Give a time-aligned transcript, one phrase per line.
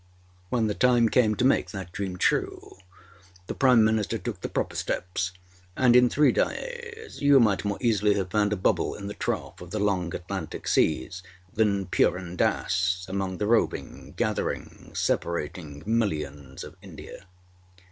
[0.49, 2.77] When the time came to make that dream true
[3.45, 5.31] the Prime Minister took the proper steps,
[5.77, 9.61] and in three days you might more easily have found a bubble in the trough
[9.61, 11.21] of the long Atlantic seas,
[11.53, 17.27] than Purun Dass among the roving, gathering, separating millions of India.